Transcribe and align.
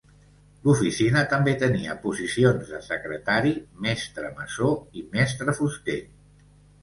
L'oficina 0.67 1.21
també 1.33 1.51
tenia 1.63 1.95
posicions 2.05 2.71
de 2.71 2.79
Secretari, 2.87 3.53
mestre 3.87 4.33
Masó 4.39 4.71
i 5.01 5.03
mestre 5.19 5.55
Fuster. 5.61 5.99